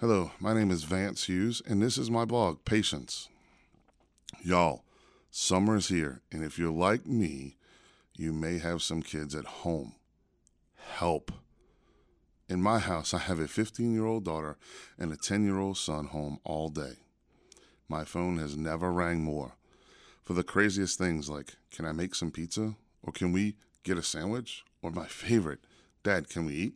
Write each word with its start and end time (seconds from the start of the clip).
Hello, 0.00 0.30
my 0.38 0.54
name 0.54 0.70
is 0.70 0.84
Vance 0.84 1.24
Hughes, 1.24 1.60
and 1.66 1.82
this 1.82 1.98
is 1.98 2.08
my 2.08 2.24
blog, 2.24 2.64
Patience. 2.64 3.28
Y'all, 4.44 4.84
summer 5.32 5.74
is 5.74 5.88
here, 5.88 6.20
and 6.30 6.44
if 6.44 6.56
you're 6.56 6.70
like 6.70 7.04
me, 7.04 7.56
you 8.14 8.32
may 8.32 8.58
have 8.58 8.80
some 8.80 9.02
kids 9.02 9.34
at 9.34 9.44
home. 9.44 9.96
Help. 10.76 11.32
In 12.48 12.62
my 12.62 12.78
house, 12.78 13.12
I 13.12 13.18
have 13.18 13.40
a 13.40 13.48
15 13.48 13.92
year 13.92 14.04
old 14.06 14.24
daughter 14.24 14.56
and 14.96 15.12
a 15.12 15.16
10 15.16 15.44
year 15.44 15.58
old 15.58 15.76
son 15.76 16.06
home 16.06 16.38
all 16.44 16.68
day. 16.68 16.98
My 17.88 18.04
phone 18.04 18.38
has 18.38 18.56
never 18.56 18.92
rang 18.92 19.24
more 19.24 19.56
for 20.22 20.34
the 20.34 20.44
craziest 20.44 20.96
things 20.96 21.28
like, 21.28 21.56
can 21.72 21.84
I 21.84 21.90
make 21.90 22.14
some 22.14 22.30
pizza? 22.30 22.76
Or 23.02 23.12
can 23.12 23.32
we 23.32 23.56
get 23.82 23.98
a 23.98 24.04
sandwich? 24.04 24.62
Or 24.80 24.92
my 24.92 25.06
favorite, 25.06 25.64
Dad, 26.04 26.28
can 26.28 26.46
we 26.46 26.54
eat? 26.54 26.74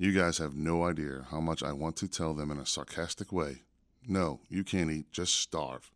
You 0.00 0.12
guys 0.12 0.38
have 0.38 0.54
no 0.54 0.84
idea 0.84 1.26
how 1.30 1.40
much 1.40 1.62
I 1.62 1.72
want 1.72 1.96
to 1.96 2.08
tell 2.08 2.32
them 2.32 2.50
in 2.50 2.56
a 2.56 2.64
sarcastic 2.64 3.34
way. 3.34 3.64
No, 4.08 4.40
you 4.48 4.64
can't 4.64 4.90
eat, 4.90 5.12
just 5.12 5.38
starve. 5.38 5.90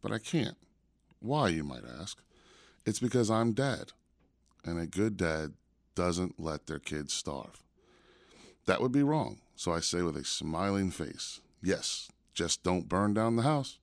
But 0.00 0.12
I 0.12 0.20
can't. 0.20 0.56
Why, 1.18 1.48
you 1.48 1.64
might 1.64 1.82
ask? 2.00 2.18
It's 2.84 3.00
because 3.00 3.28
I'm 3.28 3.52
dad. 3.52 3.90
And 4.64 4.78
a 4.78 4.86
good 4.86 5.16
dad 5.16 5.54
doesn't 5.96 6.38
let 6.38 6.68
their 6.68 6.78
kids 6.78 7.14
starve. 7.14 7.64
That 8.66 8.80
would 8.80 8.92
be 8.92 9.02
wrong. 9.02 9.38
So 9.56 9.72
I 9.72 9.80
say 9.80 10.02
with 10.02 10.16
a 10.16 10.24
smiling 10.24 10.92
face, 10.92 11.40
yes, 11.60 12.08
just 12.32 12.62
don't 12.62 12.88
burn 12.88 13.12
down 13.12 13.34
the 13.34 13.42
house. 13.42 13.80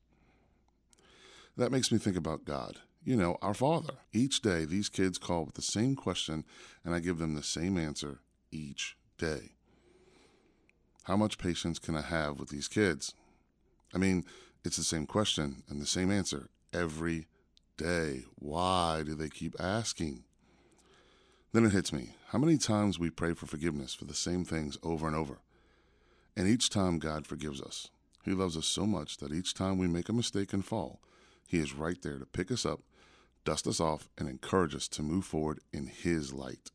That 1.58 1.74
makes 1.74 1.92
me 1.92 1.98
think 1.98 2.16
about 2.16 2.46
God. 2.46 2.78
You 3.04 3.18
know, 3.18 3.38
our 3.42 3.54
Father. 3.54 3.96
Each 4.14 4.42
day, 4.42 4.64
these 4.64 4.88
kids 4.88 5.18
call 5.18 5.44
with 5.44 5.56
the 5.56 5.62
same 5.62 5.98
question, 5.98 6.46
and 6.86 6.96
I 6.96 7.02
give 7.02 7.18
them 7.18 7.36
the 7.36 7.44
same 7.44 7.78
answer 7.78 8.20
each 8.50 8.96
day. 9.24 9.52
How 11.06 11.16
much 11.16 11.38
patience 11.38 11.80
can 11.80 11.96
I 11.96 12.02
have 12.02 12.40
with 12.40 12.50
these 12.50 12.68
kids? 12.68 13.14
I 13.94 13.98
mean, 13.98 14.26
it's 14.66 14.76
the 14.76 14.84
same 14.84 15.06
question 15.06 15.64
and 15.70 15.82
the 15.82 15.86
same 15.86 16.12
answer 16.12 16.50
every 16.74 17.28
day. 17.78 18.26
Why 18.36 19.02
do 19.06 19.16
they 19.16 19.30
keep 19.30 19.56
asking? 19.62 20.26
Then 21.54 21.66
it 21.66 21.72
hits 21.72 21.94
me 21.94 22.16
how 22.32 22.40
many 22.40 22.58
times 22.58 23.00
we 23.00 23.10
pray 23.10 23.34
for 23.34 23.46
forgiveness 23.46 23.94
for 23.94 24.04
the 24.04 24.14
same 24.14 24.44
things 24.44 24.78
over 24.84 25.08
and 25.08 25.16
over. 25.16 25.40
And 26.36 26.46
each 26.46 26.70
time 26.70 27.00
God 27.00 27.26
forgives 27.26 27.62
us. 27.62 27.88
He 28.26 28.32
loves 28.32 28.58
us 28.58 28.66
so 28.66 28.86
much 28.86 29.18
that 29.18 29.32
each 29.32 29.54
time 29.54 29.78
we 29.78 29.88
make 29.88 30.10
a 30.10 30.14
mistake 30.14 30.52
and 30.52 30.66
fall, 30.66 31.00
He 31.48 31.60
is 31.60 31.74
right 31.74 32.02
there 32.02 32.20
to 32.20 32.26
pick 32.26 32.52
us 32.52 32.66
up, 32.66 32.82
dust 33.46 33.68
us 33.68 33.80
off, 33.80 34.10
and 34.18 34.28
encourage 34.28 34.76
us 34.76 34.90
to 34.90 35.02
move 35.02 35.24
forward 35.24 35.60
in 35.72 35.88
His 35.88 36.34
light. 36.34 36.72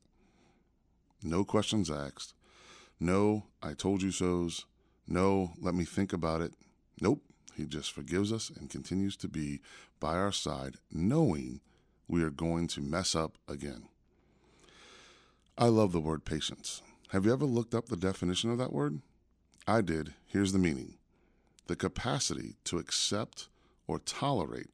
No 1.22 1.44
questions 1.44 1.90
asked, 1.90 2.34
no, 3.00 3.44
I 3.62 3.74
told 3.74 4.02
you 4.02 4.10
so's. 4.10 4.66
No, 5.06 5.52
let 5.60 5.74
me 5.74 5.84
think 5.84 6.12
about 6.12 6.40
it. 6.40 6.52
Nope. 7.00 7.22
He 7.54 7.64
just 7.64 7.92
forgives 7.92 8.32
us 8.32 8.50
and 8.50 8.70
continues 8.70 9.16
to 9.16 9.28
be 9.28 9.60
by 9.98 10.14
our 10.14 10.30
side, 10.30 10.76
knowing 10.92 11.60
we 12.06 12.22
are 12.22 12.30
going 12.30 12.68
to 12.68 12.80
mess 12.80 13.16
up 13.16 13.36
again. 13.48 13.88
I 15.56 15.66
love 15.66 15.92
the 15.92 16.00
word 16.00 16.24
patience. 16.24 16.82
Have 17.08 17.26
you 17.26 17.32
ever 17.32 17.44
looked 17.44 17.74
up 17.74 17.86
the 17.86 17.96
definition 17.96 18.50
of 18.50 18.58
that 18.58 18.72
word? 18.72 19.00
I 19.66 19.80
did. 19.80 20.14
Here's 20.26 20.52
the 20.52 20.58
meaning 20.58 20.94
the 21.66 21.76
capacity 21.76 22.56
to 22.64 22.78
accept 22.78 23.48
or 23.86 23.98
tolerate 23.98 24.68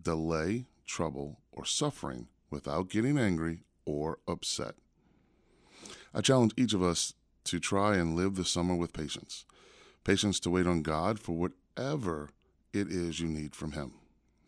delay, 0.00 0.66
trouble, 0.86 1.40
or 1.52 1.64
suffering 1.64 2.28
without 2.50 2.88
getting 2.88 3.18
angry 3.18 3.64
or 3.84 4.18
upset. 4.26 4.74
I 6.14 6.20
challenge 6.20 6.52
each 6.56 6.74
of 6.74 6.82
us 6.82 7.14
to 7.50 7.58
try 7.58 7.96
and 7.96 8.14
live 8.14 8.36
the 8.36 8.44
summer 8.44 8.76
with 8.76 8.92
patience. 8.92 9.44
Patience 10.04 10.38
to 10.40 10.50
wait 10.50 10.68
on 10.68 10.82
God 10.82 11.18
for 11.18 11.32
whatever 11.32 12.30
it 12.72 12.88
is 12.88 13.18
you 13.18 13.26
need 13.26 13.56
from 13.56 13.72
Him. 13.72 13.92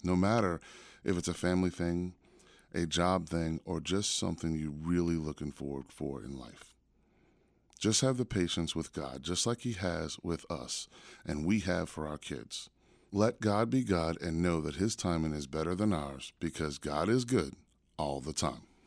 No 0.04 0.14
matter 0.14 0.60
if 1.02 1.18
it's 1.18 1.26
a 1.26 1.34
family 1.34 1.70
thing, 1.70 2.14
a 2.72 2.86
job 2.86 3.28
thing, 3.28 3.60
or 3.64 3.80
just 3.80 4.16
something 4.16 4.54
you're 4.54 4.70
really 4.70 5.16
looking 5.16 5.50
forward 5.50 5.86
for 5.88 6.22
in 6.22 6.38
life. 6.38 6.74
Just 7.80 8.02
have 8.02 8.18
the 8.18 8.24
patience 8.24 8.76
with 8.76 8.92
God, 8.92 9.24
just 9.24 9.48
like 9.48 9.62
He 9.62 9.72
has 9.72 10.16
with 10.22 10.48
us, 10.48 10.86
and 11.26 11.44
we 11.44 11.58
have 11.60 11.88
for 11.88 12.06
our 12.06 12.18
kids. 12.18 12.70
Let 13.10 13.40
God 13.40 13.68
be 13.68 13.82
God 13.82 14.16
and 14.22 14.40
know 14.40 14.60
that 14.60 14.76
His 14.76 14.94
timing 14.94 15.34
is 15.34 15.48
better 15.48 15.74
than 15.74 15.92
ours 15.92 16.32
because 16.38 16.78
God 16.78 17.08
is 17.08 17.24
good 17.24 17.54
all 17.98 18.20
the 18.20 18.32
time. 18.32 18.62